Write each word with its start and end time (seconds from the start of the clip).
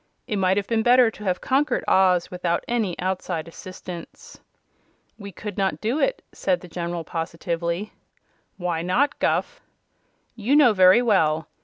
It 0.25 0.37
might 0.37 0.57
have 0.57 0.65
been 0.65 0.81
better 0.81 1.11
to 1.11 1.23
have 1.25 1.41
conquered 1.41 1.83
Oz 1.87 2.31
without 2.31 2.65
any 2.67 2.97
outside 2.97 3.47
assistance." 3.47 4.39
"We 5.19 5.31
could 5.31 5.59
not 5.59 5.79
do 5.79 5.99
it," 5.99 6.23
said 6.31 6.59
the 6.61 6.67
General, 6.67 7.03
positively. 7.03 7.93
"Why 8.57 8.81
not, 8.81 9.19
Guph?" 9.19 9.61
"You 10.35 10.55
know 10.55 10.73
very 10.73 11.03
well. 11.03 11.49